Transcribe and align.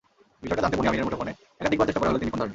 বিষয়টি 0.43 0.61
জানতে 0.63 0.77
বনি 0.77 0.89
আমিনের 0.89 1.07
মুঠোফোনে 1.07 1.31
একাধিকবার 1.61 1.87
চেষ্টা 1.87 1.99
করা 2.01 2.09
হলেও 2.09 2.21
তিনি 2.21 2.31
ফোন 2.33 2.37
ধরেননি। 2.39 2.49